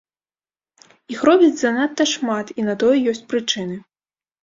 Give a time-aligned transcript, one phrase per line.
[1.17, 3.83] Іх робяць занадта шмат, і на тое ёсць прычыны.